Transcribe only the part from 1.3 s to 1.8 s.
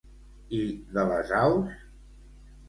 aus?